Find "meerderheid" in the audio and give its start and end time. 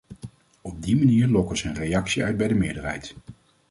2.53-3.15